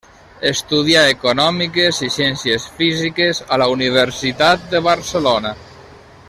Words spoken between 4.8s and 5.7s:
Barcelona.